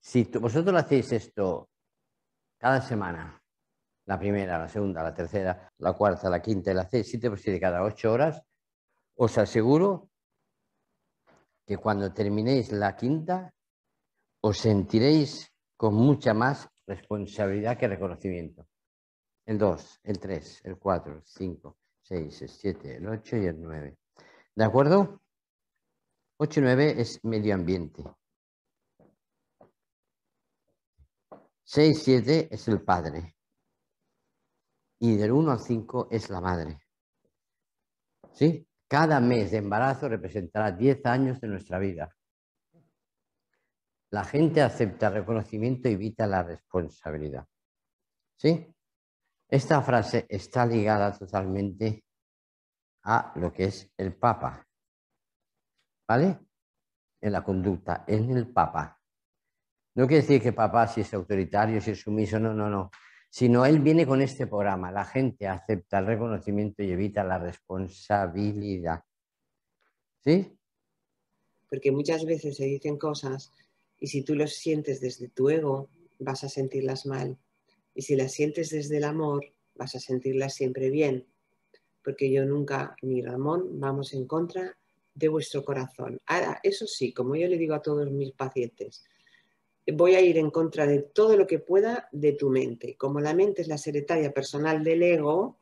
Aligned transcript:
Si 0.00 0.24
vosotros 0.40 0.74
hacéis 0.74 1.12
esto 1.12 1.68
cada 2.58 2.80
semana, 2.80 3.42
la 4.06 4.18
primera, 4.18 4.58
la 4.58 4.68
segunda, 4.68 5.02
la 5.02 5.14
tercera, 5.14 5.70
la 5.78 5.92
cuarta, 5.92 6.30
la 6.30 6.40
quinta 6.40 6.70
y 6.70 6.74
la 6.74 6.82
hacéis 6.82 7.10
siete 7.10 7.28
por 7.28 7.38
siete 7.38 7.60
cada 7.60 7.82
ocho 7.82 8.12
horas, 8.12 8.42
os 9.16 9.36
aseguro 9.36 10.08
que 11.66 11.76
cuando 11.76 12.12
terminéis 12.12 12.72
la 12.72 12.96
quinta 12.96 13.52
os 14.40 14.58
sentiréis 14.58 15.52
con 15.76 15.94
mucha 15.94 16.32
más 16.32 16.68
responsabilidad 16.86 17.76
que 17.76 17.88
reconocimiento. 17.88 18.66
El 19.44 19.58
2, 19.58 20.00
el 20.04 20.18
3, 20.18 20.60
el 20.64 20.78
4, 20.78 21.14
el 21.14 21.22
5, 21.24 21.76
6, 22.02 22.42
el 22.42 22.48
7, 22.48 22.96
el 22.96 23.08
8 23.08 23.36
y 23.36 23.46
el 23.46 23.62
9. 23.62 23.98
¿De 24.54 24.64
acuerdo? 24.64 25.20
8 26.38 26.60
y 26.60 26.62
9 26.62 26.94
es 26.98 27.24
medio 27.24 27.54
ambiente. 27.54 28.04
6, 31.64 32.02
7 32.02 32.48
es 32.50 32.68
el 32.68 32.82
padre. 32.82 33.36
Y 34.98 35.16
del 35.16 35.32
1 35.32 35.52
al 35.52 35.60
5 35.60 36.08
es 36.10 36.28
la 36.30 36.40
madre. 36.40 36.80
¿Sí? 38.32 38.66
Cada 38.88 39.20
mes 39.20 39.52
de 39.52 39.58
embarazo 39.58 40.08
representará 40.08 40.70
10 40.72 41.06
años 41.06 41.40
de 41.40 41.48
nuestra 41.48 41.78
vida. 41.78 42.14
La 44.10 44.24
gente 44.24 44.60
acepta 44.60 45.08
reconocimiento 45.08 45.88
y 45.88 45.92
evita 45.92 46.26
la 46.26 46.42
responsabilidad. 46.42 47.46
¿Sí? 48.36 48.66
Esta 49.52 49.82
frase 49.82 50.24
está 50.30 50.64
ligada 50.64 51.12
totalmente 51.12 52.06
a 53.02 53.34
lo 53.36 53.52
que 53.52 53.64
es 53.64 53.92
el 53.98 54.16
Papa. 54.16 54.66
¿Vale? 56.08 56.38
En 57.20 57.32
la 57.32 57.44
conducta, 57.44 58.02
en 58.08 58.30
el 58.30 58.50
Papa. 58.50 58.98
No 59.94 60.06
quiere 60.06 60.22
decir 60.22 60.40
que 60.40 60.54
papá 60.54 60.86
si 60.86 61.02
es 61.02 61.12
autoritario, 61.12 61.82
si 61.82 61.90
es 61.90 62.00
sumiso, 62.00 62.40
no, 62.40 62.54
no, 62.54 62.70
no. 62.70 62.90
Sino 63.28 63.66
él 63.66 63.80
viene 63.80 64.06
con 64.06 64.22
este 64.22 64.46
programa. 64.46 64.90
La 64.90 65.04
gente 65.04 65.46
acepta 65.46 65.98
el 65.98 66.06
reconocimiento 66.06 66.82
y 66.82 66.90
evita 66.90 67.22
la 67.22 67.38
responsabilidad. 67.38 69.04
¿Sí? 70.24 70.58
Porque 71.68 71.92
muchas 71.92 72.24
veces 72.24 72.56
se 72.56 72.64
dicen 72.64 72.96
cosas 72.96 73.52
y 73.98 74.06
si 74.06 74.24
tú 74.24 74.34
los 74.34 74.54
sientes 74.54 75.02
desde 75.02 75.28
tu 75.28 75.50
ego, 75.50 75.90
vas 76.18 76.42
a 76.42 76.48
sentirlas 76.48 77.04
mal. 77.04 77.38
Y 77.94 78.02
si 78.02 78.16
las 78.16 78.32
sientes 78.32 78.70
desde 78.70 78.96
el 78.96 79.04
amor, 79.04 79.44
vas 79.74 79.94
a 79.94 80.00
sentirlas 80.00 80.54
siempre 80.54 80.90
bien. 80.90 81.26
Porque 82.02 82.30
yo 82.30 82.44
nunca, 82.44 82.96
ni 83.02 83.22
Ramón, 83.22 83.80
vamos 83.80 84.12
en 84.12 84.26
contra 84.26 84.76
de 85.14 85.28
vuestro 85.28 85.64
corazón. 85.64 86.20
Ahora, 86.26 86.60
eso 86.62 86.86
sí, 86.86 87.12
como 87.12 87.36
yo 87.36 87.46
le 87.48 87.58
digo 87.58 87.74
a 87.74 87.82
todos 87.82 88.10
mis 88.10 88.32
pacientes, 88.32 89.04
voy 89.92 90.14
a 90.14 90.20
ir 90.20 90.38
en 90.38 90.50
contra 90.50 90.86
de 90.86 91.00
todo 91.00 91.36
lo 91.36 91.46
que 91.46 91.58
pueda 91.58 92.08
de 92.12 92.32
tu 92.32 92.50
mente. 92.50 92.96
Como 92.96 93.20
la 93.20 93.34
mente 93.34 93.62
es 93.62 93.68
la 93.68 93.78
secretaria 93.78 94.32
personal 94.32 94.84
del 94.84 95.02
ego, 95.02 95.58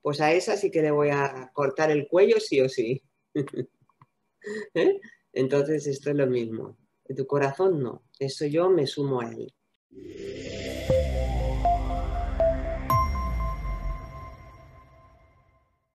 pues 0.00 0.20
a 0.20 0.32
esa 0.32 0.56
sí 0.56 0.70
que 0.70 0.82
le 0.82 0.90
voy 0.90 1.10
a 1.10 1.50
cortar 1.52 1.90
el 1.90 2.08
cuello 2.08 2.40
sí 2.40 2.60
o 2.60 2.68
sí. 2.68 3.02
¿Eh? 4.74 5.00
Entonces 5.32 5.86
esto 5.86 6.10
es 6.10 6.16
lo 6.16 6.26
mismo. 6.26 6.76
De 7.06 7.14
tu 7.14 7.26
corazón 7.26 7.82
no. 7.82 8.02
Eso 8.18 8.46
yo 8.46 8.68
me 8.68 8.86
sumo 8.86 9.20
a 9.20 9.30
él. 9.30 9.52